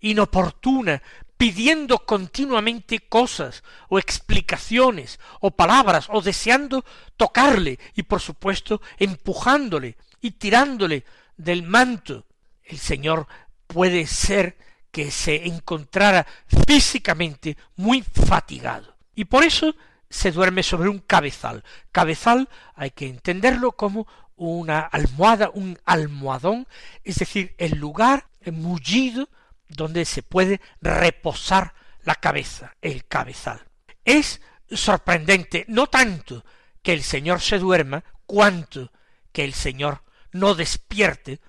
inoportuna, 0.00 1.02
pidiendo 1.36 1.98
continuamente 2.06 3.00
cosas 3.00 3.62
o 3.88 3.98
explicaciones 3.98 5.18
o 5.40 5.50
palabras 5.50 6.06
o 6.10 6.22
deseando 6.22 6.84
tocarle 7.16 7.78
y 7.94 8.04
por 8.04 8.20
supuesto 8.20 8.80
empujándole 8.96 9.96
y 10.20 10.32
tirándole 10.32 11.04
del 11.36 11.64
manto. 11.64 12.26
El 12.62 12.78
Señor 12.78 13.26
puede 13.66 14.06
ser 14.06 14.56
que 14.92 15.10
se 15.10 15.48
encontrara 15.48 16.26
físicamente 16.68 17.56
muy 17.76 18.02
fatigado. 18.02 18.94
Y 19.14 19.24
por 19.24 19.42
eso 19.42 19.74
se 20.08 20.30
duerme 20.30 20.62
sobre 20.62 20.90
un 20.90 20.98
cabezal. 20.98 21.64
Cabezal 21.90 22.48
hay 22.74 22.90
que 22.90 23.08
entenderlo 23.08 23.72
como 23.72 24.06
una 24.36 24.80
almohada, 24.80 25.50
un 25.52 25.78
almohadón, 25.84 26.68
es 27.02 27.16
decir, 27.16 27.54
el 27.58 27.78
lugar 27.78 28.26
mullido 28.52 29.28
donde 29.68 30.04
se 30.04 30.22
puede 30.22 30.60
reposar 30.80 31.74
la 32.04 32.14
cabeza, 32.16 32.74
el 32.82 33.06
cabezal. 33.06 33.62
Es 34.04 34.40
sorprendente, 34.70 35.64
no 35.68 35.86
tanto 35.86 36.44
que 36.82 36.92
el 36.92 37.02
Señor 37.02 37.40
se 37.40 37.58
duerma, 37.58 38.04
cuanto 38.26 38.92
que 39.32 39.44
el 39.44 39.54
Señor 39.54 40.02
no 40.32 40.54
despierte, 40.54 41.40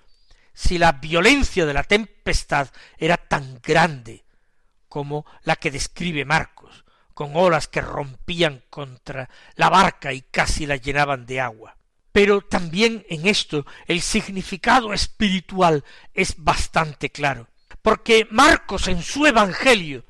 si 0.54 0.78
la 0.78 0.94
violencia 0.94 1.66
de 1.66 1.74
la 1.74 1.84
tempestad 1.84 2.70
era 2.98 3.18
tan 3.18 3.60
grande 3.62 4.24
como 4.88 5.26
la 5.44 5.56
que 5.56 5.72
describe 5.72 6.24
Marcos, 6.24 6.86
con 7.14 7.36
olas 7.36 7.68
que 7.68 7.82
rompían 7.82 8.64
contra 8.70 9.30
la 9.56 9.70
barca 9.70 10.14
y 10.14 10.22
casi 10.22 10.66
la 10.66 10.76
llenaban 10.76 11.26
de 11.26 11.42
agua. 11.42 11.76
Pero 12.12 12.42
también 12.42 13.06
en 13.10 13.28
esto 13.28 13.66
el 13.88 14.02
significado 14.02 14.94
espiritual 14.94 15.84
es 16.14 16.36
bastante 16.38 17.10
claro, 17.10 17.48
porque 17.82 18.28
Marcos 18.30 18.88
en 18.88 19.02
su 19.02 19.26
Evangelio 19.26 20.06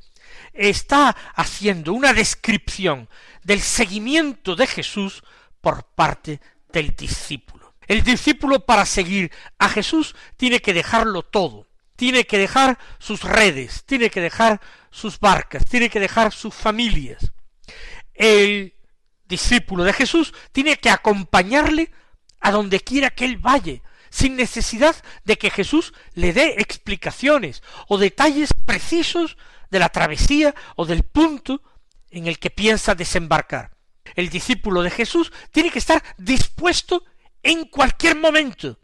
está 0.51 1.15
haciendo 1.35 1.93
una 1.93 2.13
descripción 2.13 3.07
del 3.43 3.62
seguimiento 3.62 4.55
de 4.55 4.67
Jesús 4.67 5.23
por 5.62 5.85
parte 5.85 6.41
del 6.71 6.95
discípulo. 6.95 7.62
El 7.88 8.04
discípulo 8.04 8.66
para 8.66 8.86
seguir 8.86 9.32
a 9.58 9.70
Jesús 9.70 10.16
tiene 10.38 10.60
que 10.60 10.74
dejarlo 10.74 11.24
todo, 11.24 11.68
tiene 11.96 12.25
que 12.25 12.38
dejar 12.38 12.78
sus 13.00 13.24
redes, 13.24 13.84
tiene 13.86 14.10
que 14.10 14.22
dejar 14.22 14.62
sus 14.92 15.20
barcas, 15.20 15.66
tiene 15.66 15.90
que 15.90 16.00
dejar 16.00 16.32
sus 16.32 16.54
familias. 16.54 17.32
El 18.13 18.75
discípulo 19.25 19.84
de 19.84 19.94
Jesús 19.94 20.34
tiene 20.52 20.78
que 20.78 20.90
acompañarle 20.90 21.92
a 22.40 22.52
donde 22.52 22.80
quiera 22.80 23.10
que 23.10 23.25
él 23.25 23.38
vaya, 23.38 23.82
sin 24.10 24.36
necesidad 24.36 24.96
de 25.24 25.38
que 25.38 25.50
Jesús 25.50 25.94
le 26.13 26.34
dé 26.34 26.56
explicaciones 26.60 27.63
o 27.88 27.98
detalles 27.98 28.54
precisos 28.66 29.38
de 29.72 29.80
la 29.80 29.90
travesía 29.90 30.54
o 30.75 30.86
del 30.86 31.04
punto 31.04 31.63
en 32.12 32.28
el 32.28 32.38
que 32.38 32.52
piensa 32.52 32.94
desembarcar. 32.94 33.72
El 34.13 34.30
discípulo 34.30 34.84
de 34.84 34.92
Jesús 34.92 35.32
tiene 35.52 35.72
que 35.72 35.80
estar 35.80 36.04
dispuesto 36.18 37.04
en 37.43 37.65
cualquier 37.65 38.15
momento, 38.15 38.79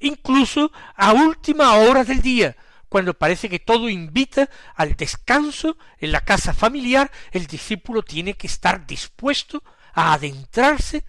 incluso 0.00 0.72
a 0.96 1.12
última 1.12 1.74
hora 1.74 2.02
del 2.02 2.22
día, 2.22 2.56
cuando 2.88 3.14
parece 3.14 3.48
que 3.48 3.58
todo 3.58 3.88
invita 3.88 4.48
al 4.74 4.96
descanso 4.96 5.76
en 5.98 6.10
la 6.10 6.24
casa 6.24 6.54
familiar, 6.54 7.10
el 7.30 7.46
discípulo 7.46 8.02
tiene 8.02 8.34
que 8.34 8.46
estar 8.46 8.86
dispuesto 8.86 9.62
a 9.92 10.14
adentrarse 10.14 11.04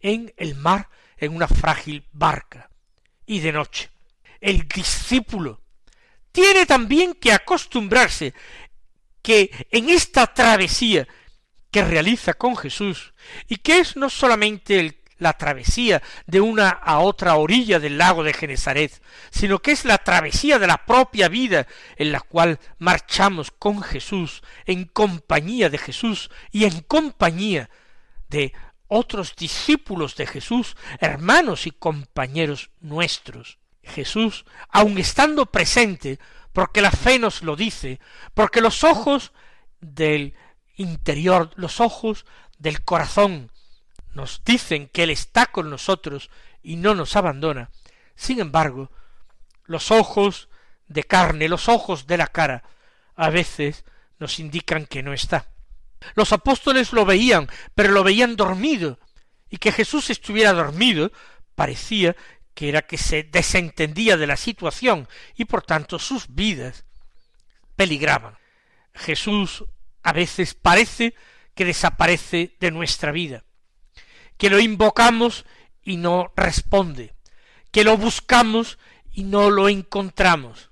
en 0.00 0.32
el 0.36 0.54
mar 0.54 0.90
en 1.16 1.34
una 1.34 1.48
frágil 1.48 2.06
barca. 2.12 2.70
Y 3.26 3.40
de 3.40 3.52
noche. 3.52 3.90
El 4.38 4.68
discípulo 4.68 5.62
tiene 6.30 6.66
también 6.66 7.14
que 7.14 7.32
acostumbrarse 7.32 8.34
que 9.22 9.50
en 9.70 9.88
esta 9.88 10.26
travesía 10.26 11.08
que 11.70 11.82
realiza 11.82 12.34
con 12.34 12.56
Jesús, 12.56 13.14
y 13.48 13.56
que 13.56 13.78
es 13.78 13.96
no 13.96 14.10
solamente 14.10 15.03
la 15.18 15.34
travesía 15.34 16.02
de 16.26 16.40
una 16.40 16.68
a 16.68 16.98
otra 16.98 17.36
orilla 17.36 17.78
del 17.78 17.98
lago 17.98 18.24
de 18.24 18.32
Genesaret, 18.32 19.02
sino 19.30 19.60
que 19.60 19.72
es 19.72 19.84
la 19.84 19.98
travesía 19.98 20.58
de 20.58 20.66
la 20.66 20.84
propia 20.84 21.28
vida 21.28 21.66
en 21.96 22.12
la 22.12 22.20
cual 22.20 22.58
marchamos 22.78 23.50
con 23.50 23.82
Jesús, 23.82 24.42
en 24.66 24.84
compañía 24.84 25.70
de 25.70 25.78
Jesús 25.78 26.30
y 26.50 26.64
en 26.64 26.80
compañía 26.80 27.70
de 28.28 28.52
otros 28.88 29.34
discípulos 29.36 30.16
de 30.16 30.26
Jesús, 30.26 30.76
hermanos 31.00 31.66
y 31.66 31.70
compañeros 31.70 32.70
nuestros. 32.80 33.58
Jesús, 33.82 34.44
aun 34.70 34.98
estando 34.98 35.46
presente, 35.46 36.18
porque 36.52 36.80
la 36.80 36.90
fe 36.90 37.18
nos 37.18 37.42
lo 37.42 37.56
dice, 37.56 38.00
porque 38.32 38.60
los 38.60 38.84
ojos 38.84 39.32
del 39.80 40.34
interior, 40.76 41.50
los 41.56 41.80
ojos 41.80 42.24
del 42.58 42.82
corazón 42.82 43.50
nos 44.14 44.42
dicen 44.44 44.88
que 44.88 45.02
Él 45.04 45.10
está 45.10 45.46
con 45.46 45.70
nosotros 45.70 46.30
y 46.62 46.76
no 46.76 46.94
nos 46.94 47.16
abandona, 47.16 47.70
sin 48.14 48.40
embargo, 48.40 48.90
los 49.64 49.90
ojos 49.90 50.48
de 50.86 51.04
carne, 51.04 51.48
los 51.48 51.68
ojos 51.68 52.06
de 52.06 52.16
la 52.16 52.28
cara, 52.28 52.62
a 53.16 53.30
veces 53.30 53.84
nos 54.18 54.38
indican 54.38 54.86
que 54.86 55.02
no 55.02 55.12
está. 55.12 55.48
Los 56.14 56.32
apóstoles 56.32 56.92
lo 56.92 57.04
veían, 57.04 57.48
pero 57.74 57.92
lo 57.92 58.04
veían 58.04 58.36
dormido, 58.36 58.98
y 59.50 59.58
que 59.58 59.72
Jesús 59.72 60.10
estuviera 60.10 60.52
dormido 60.52 61.12
parecía 61.54 62.16
que 62.54 62.68
era 62.68 62.82
que 62.82 62.98
se 62.98 63.24
desentendía 63.24 64.16
de 64.16 64.26
la 64.26 64.36
situación 64.36 65.08
y 65.34 65.44
por 65.44 65.62
tanto 65.62 65.98
sus 65.98 66.34
vidas 66.34 66.84
peligraban. 67.76 68.36
Jesús 68.94 69.64
a 70.02 70.12
veces 70.12 70.54
parece 70.54 71.14
que 71.54 71.64
desaparece 71.64 72.56
de 72.60 72.70
nuestra 72.70 73.12
vida, 73.12 73.44
que 74.36 74.50
lo 74.50 74.60
invocamos 74.60 75.44
y 75.82 75.96
no 75.96 76.32
responde, 76.36 77.14
que 77.70 77.84
lo 77.84 77.96
buscamos 77.96 78.78
y 79.12 79.24
no 79.24 79.50
lo 79.50 79.68
encontramos, 79.68 80.70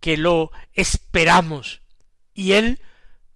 que 0.00 0.16
lo 0.16 0.50
esperamos 0.74 1.82
y 2.34 2.52
Él 2.52 2.80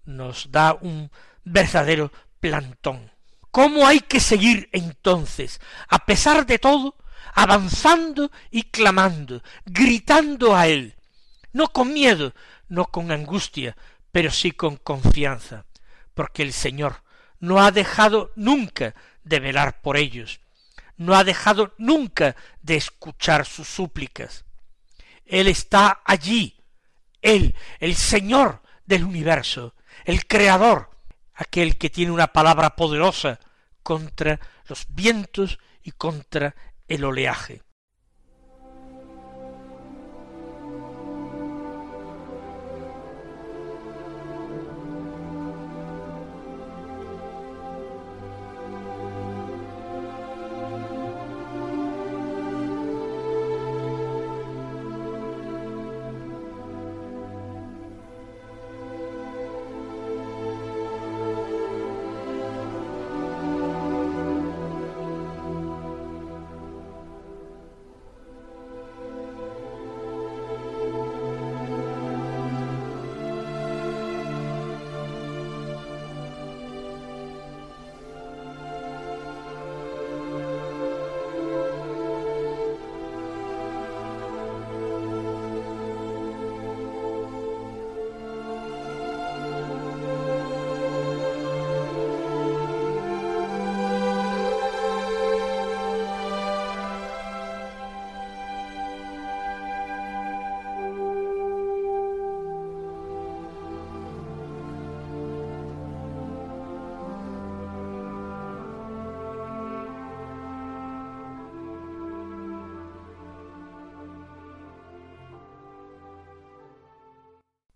nos 0.05 0.51
da 0.51 0.75
un 0.75 1.11
verdadero 1.45 2.13
plantón. 2.41 3.11
¿Cómo 3.51 3.87
hay 3.87 4.01
que 4.01 4.21
seguir 4.21 4.69
entonces, 4.73 5.61
a 5.89 6.07
pesar 6.07 6.47
de 6.47 6.59
todo, 6.59 6.97
avanzando 7.35 8.31
y 8.51 8.65
clamando, 8.65 9.43
gritando 9.67 10.57
a 10.57 10.69
Él, 10.69 10.97
no 11.53 11.69
con 11.69 11.93
miedo, 11.93 12.35
no 12.69 12.87
con 12.87 13.11
angustia, 13.11 13.77
pero 14.11 14.31
sí 14.31 14.53
con 14.53 14.77
confianza, 14.77 15.67
porque 16.15 16.43
el 16.43 16.53
Señor 16.53 17.03
no 17.41 17.61
ha 17.61 17.71
dejado 17.71 18.33
nunca 18.37 18.95
de 19.25 19.41
velar 19.41 19.81
por 19.83 19.97
ellos, 19.97 20.41
no 20.97 21.15
ha 21.15 21.25
dejado 21.25 21.75
nunca 21.79 22.37
de 22.63 22.77
escuchar 22.77 23.47
sus 23.47 23.69
súplicas. 23.69 24.45
Él 25.25 25.49
está 25.49 26.03
allí, 26.05 26.61
Él, 27.21 27.55
el 27.81 27.95
Señor 27.97 28.63
del 28.85 29.05
universo, 29.05 29.75
el 30.05 30.27
Creador, 30.27 30.91
aquel 31.35 31.79
que 31.79 31.91
tiene 31.91 32.13
una 32.13 32.29
palabra 32.29 32.77
poderosa 32.77 33.41
contra 33.83 34.39
los 34.67 34.87
vientos 34.89 35.59
y 35.83 35.93
contra 35.93 36.55
el 36.89 37.05
oleaje. 37.05 37.63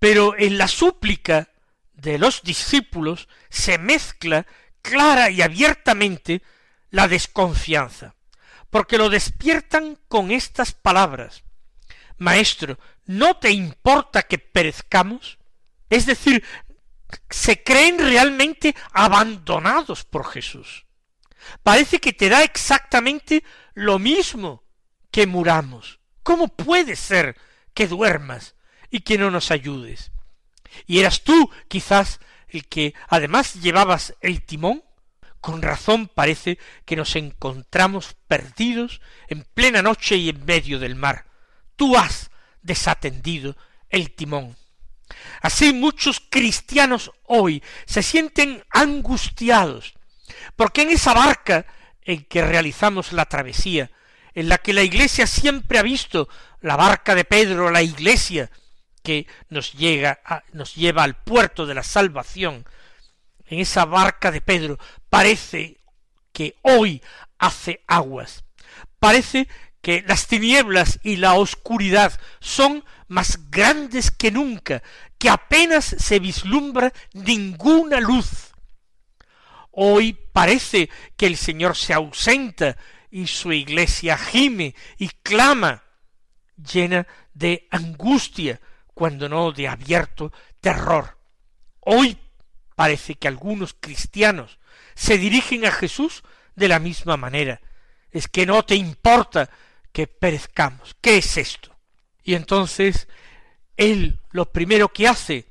Pero 0.06 0.38
en 0.38 0.56
la 0.56 0.68
súplica 0.68 1.48
de 1.92 2.16
los 2.16 2.44
discípulos 2.44 3.26
se 3.48 3.76
mezcla 3.76 4.46
clara 4.80 5.30
y 5.30 5.42
abiertamente 5.42 6.44
la 6.90 7.08
desconfianza, 7.08 8.14
porque 8.70 8.98
lo 8.98 9.08
despiertan 9.08 9.98
con 10.06 10.30
estas 10.30 10.70
palabras. 10.70 11.42
Maestro, 12.18 12.78
¿no 13.06 13.38
te 13.38 13.50
importa 13.50 14.22
que 14.22 14.38
perezcamos? 14.38 15.38
Es 15.90 16.06
decir, 16.06 16.44
se 17.28 17.64
creen 17.64 17.98
realmente 17.98 18.76
abandonados 18.92 20.04
por 20.04 20.24
Jesús. 20.30 20.86
Parece 21.64 21.98
que 21.98 22.12
te 22.12 22.28
da 22.28 22.44
exactamente 22.44 23.42
lo 23.74 23.98
mismo 23.98 24.62
que 25.10 25.26
muramos. 25.26 25.98
¿Cómo 26.22 26.46
puede 26.46 26.94
ser 26.94 27.36
que 27.74 27.88
duermas 27.88 28.54
y 28.96 29.00
que 29.00 29.18
no 29.18 29.30
nos 29.30 29.50
ayudes? 29.50 30.10
Y 30.86 31.00
eras 31.00 31.22
tú, 31.22 31.50
quizás, 31.68 32.18
el 32.48 32.66
que 32.66 32.94
además 33.08 33.54
llevabas 33.54 34.14
el 34.22 34.42
timón. 34.42 34.82
Con 35.42 35.60
razón 35.60 36.08
parece 36.08 36.58
que 36.86 36.96
nos 36.96 37.14
encontramos 37.14 38.16
perdidos 38.26 39.02
en 39.28 39.44
plena 39.44 39.82
noche 39.82 40.16
y 40.16 40.30
en 40.30 40.44
medio 40.46 40.78
del 40.78 40.94
mar. 40.94 41.26
Tú 41.76 41.96
has 41.96 42.30
desatendido 42.62 43.54
el 43.90 44.14
timón. 44.14 44.56
Así 45.42 45.74
muchos 45.74 46.20
cristianos 46.30 47.12
hoy 47.24 47.62
se 47.84 48.02
sienten 48.02 48.64
angustiados, 48.70 49.94
porque 50.56 50.82
en 50.82 50.90
esa 50.90 51.12
barca 51.12 51.66
en 52.02 52.24
que 52.24 52.42
realizamos 52.42 53.12
la 53.12 53.26
travesía, 53.26 53.90
en 54.34 54.48
la 54.48 54.58
que 54.58 54.72
la 54.72 54.82
Iglesia 54.82 55.26
siempre 55.26 55.78
ha 55.78 55.82
visto 55.82 56.28
la 56.60 56.76
barca 56.76 57.14
de 57.14 57.24
Pedro, 57.24 57.70
la 57.70 57.82
Iglesia, 57.82 58.50
que 59.06 59.28
nos 59.50 59.72
llega 59.74 60.18
nos 60.52 60.74
lleva 60.74 61.04
al 61.04 61.14
puerto 61.14 61.64
de 61.64 61.74
la 61.74 61.84
salvación, 61.84 62.66
en 63.44 63.60
esa 63.60 63.84
barca 63.84 64.32
de 64.32 64.40
Pedro, 64.40 64.80
parece 65.08 65.78
que 66.32 66.56
hoy 66.62 67.00
hace 67.38 67.84
aguas. 67.86 68.42
Parece 68.98 69.46
que 69.80 70.02
las 70.08 70.26
tinieblas 70.26 70.98
y 71.04 71.18
la 71.18 71.34
oscuridad 71.34 72.18
son 72.40 72.84
más 73.06 73.48
grandes 73.48 74.10
que 74.10 74.32
nunca, 74.32 74.82
que 75.18 75.30
apenas 75.30 75.84
se 75.84 76.18
vislumbra 76.18 76.92
ninguna 77.12 78.00
luz. 78.00 78.50
Hoy 79.70 80.18
parece 80.32 80.90
que 81.16 81.28
el 81.28 81.36
Señor 81.36 81.76
se 81.76 81.94
ausenta 81.94 82.76
y 83.08 83.28
su 83.28 83.52
iglesia 83.52 84.18
gime 84.18 84.74
y 84.98 85.10
clama, 85.22 85.84
llena 86.56 87.06
de 87.34 87.68
angustia, 87.70 88.60
cuando 88.96 89.28
no 89.28 89.52
de 89.52 89.68
abierto 89.68 90.32
terror. 90.58 91.18
Hoy 91.80 92.16
parece 92.74 93.16
que 93.16 93.28
algunos 93.28 93.76
cristianos 93.78 94.58
se 94.94 95.18
dirigen 95.18 95.66
a 95.66 95.70
Jesús 95.70 96.24
de 96.54 96.66
la 96.66 96.78
misma 96.78 97.18
manera. 97.18 97.60
Es 98.10 98.26
que 98.26 98.46
no 98.46 98.64
te 98.64 98.74
importa 98.74 99.50
que 99.92 100.06
perezcamos. 100.06 100.96
¿Qué 101.02 101.18
es 101.18 101.36
esto? 101.36 101.76
Y 102.24 102.36
entonces 102.36 103.06
él 103.76 104.18
lo 104.30 104.50
primero 104.50 104.88
que 104.88 105.06
hace 105.06 105.44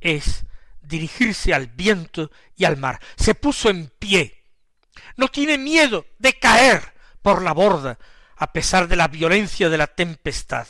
es 0.00 0.46
dirigirse 0.80 1.52
al 1.52 1.66
viento 1.66 2.30
y 2.56 2.64
al 2.64 2.78
mar. 2.78 2.98
Se 3.14 3.34
puso 3.34 3.68
en 3.68 3.90
pie. 3.90 4.42
No 5.18 5.28
tiene 5.28 5.58
miedo 5.58 6.06
de 6.18 6.32
caer 6.38 6.94
por 7.20 7.42
la 7.42 7.52
borda, 7.52 7.98
a 8.36 8.54
pesar 8.54 8.88
de 8.88 8.96
la 8.96 9.08
violencia 9.08 9.68
de 9.68 9.76
la 9.76 9.88
tempestad. 9.88 10.66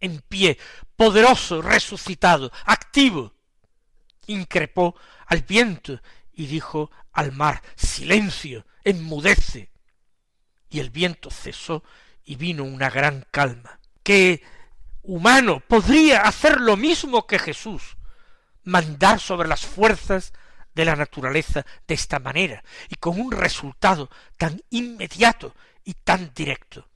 En 0.00 0.20
pie, 0.20 0.58
poderoso, 0.96 1.62
resucitado, 1.62 2.52
activo. 2.64 3.34
Increpó 4.26 4.94
al 5.26 5.42
viento 5.42 6.00
y 6.32 6.46
dijo 6.46 6.90
al 7.12 7.32
mar, 7.32 7.62
silencio, 7.74 8.66
enmudece. 8.84 9.70
Y 10.70 10.80
el 10.80 10.90
viento 10.90 11.30
cesó 11.30 11.82
y 12.24 12.36
vino 12.36 12.64
una 12.64 12.90
gran 12.90 13.26
calma. 13.30 13.80
¿Qué 14.02 14.42
humano 15.02 15.60
podría 15.60 16.22
hacer 16.22 16.60
lo 16.60 16.76
mismo 16.76 17.26
que 17.26 17.38
Jesús? 17.38 17.96
Mandar 18.64 19.18
sobre 19.18 19.48
las 19.48 19.64
fuerzas 19.66 20.32
de 20.74 20.84
la 20.84 20.94
naturaleza 20.94 21.66
de 21.88 21.94
esta 21.94 22.20
manera 22.20 22.62
y 22.88 22.94
con 22.94 23.20
un 23.20 23.32
resultado 23.32 24.10
tan 24.36 24.62
inmediato 24.70 25.54
y 25.84 25.94
tan 25.94 26.32
directo. 26.34 26.86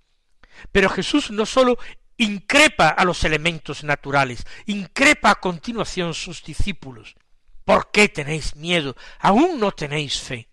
Pero 0.71 0.89
Jesús 0.89 1.31
no 1.31 1.47
sólo 1.47 1.79
increpa 2.23 2.89
a 2.89 3.05
los 3.05 3.25
elementos 3.25 3.85
naturales, 3.85 4.45
increpa 4.67 5.31
a 5.31 5.41
continuación 5.41 6.15
sus 6.15 6.43
discípulos. 6.43 7.15
¿Por 7.65 7.91
qué 7.91 8.09
tenéis 8.09 8.57
miedo? 8.57 8.97
Aún 9.19 9.61
no 9.61 9.73
tenéis 9.73 10.21
fe. 10.21 10.49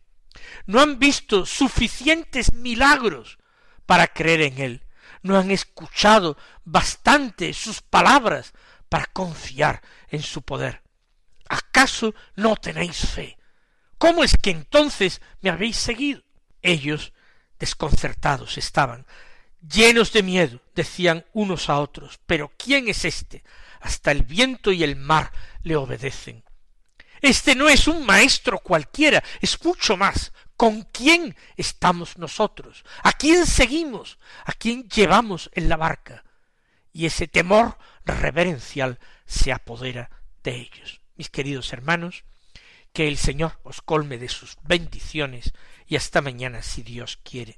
No 0.66 0.80
han 0.82 1.00
visto 1.00 1.46
suficientes 1.46 2.54
milagros 2.54 3.40
para 3.86 4.08
creer 4.08 4.42
en 4.42 4.60
Él. 4.60 4.86
No 5.22 5.38
han 5.38 5.52
escuchado 5.52 6.38
bastante 6.64 7.54
sus 7.54 7.82
palabras 7.82 8.54
para 8.88 9.06
confiar 9.06 9.82
en 10.10 10.22
su 10.22 10.42
poder. 10.42 10.82
¿Acaso 11.50 12.14
no 12.36 12.56
tenéis 12.56 12.98
fe? 12.98 13.38
¿Cómo 13.98 14.24
es 14.24 14.38
que 14.38 14.52
entonces 14.52 15.22
me 15.42 15.50
habéis 15.50 15.78
seguido? 15.78 16.24
Ellos 16.62 17.12
desconcertados 17.58 18.58
estaban, 18.58 19.06
llenos 19.62 20.12
de 20.14 20.24
miedo, 20.24 20.62
decían 20.76 21.26
unos 21.34 21.70
a 21.70 21.80
otros, 21.80 22.20
pero 22.26 22.52
¿quién 22.58 22.88
es 22.88 23.06
éste? 23.06 23.44
Hasta 23.80 24.12
el 24.12 24.24
viento 24.24 24.72
y 24.72 24.84
el 24.84 24.96
mar 24.96 25.32
le 25.64 25.76
obedecen. 25.76 26.44
Este 27.22 27.56
no 27.56 27.68
es 27.68 27.88
un 27.88 28.06
maestro 28.06 28.60
cualquiera, 28.60 29.24
es 29.42 29.64
mucho 29.64 29.98
más, 29.98 30.32
¿Con 30.60 30.82
quién 30.82 31.38
estamos 31.56 32.18
nosotros? 32.18 32.84
¿A 33.02 33.14
quién 33.14 33.46
seguimos? 33.46 34.20
¿A 34.44 34.52
quién 34.52 34.90
llevamos 34.90 35.50
en 35.54 35.70
la 35.70 35.78
barca? 35.78 36.26
Y 36.92 37.06
ese 37.06 37.30
temor 37.30 37.78
reverencial 38.04 39.00
se 39.26 39.54
apodera 39.54 40.10
de 40.44 40.58
ellos. 40.58 41.00
Mis 41.16 41.30
queridos 41.30 41.72
hermanos, 41.72 42.26
que 42.92 43.08
el 43.08 43.16
Señor 43.16 43.58
os 43.64 43.82
colme 43.82 44.18
de 44.18 44.28
sus 44.28 44.58
bendiciones 44.64 45.54
y 45.88 45.96
hasta 45.96 46.20
mañana 46.20 46.62
si 46.62 46.84
Dios 46.84 47.18
quiere. 47.24 47.58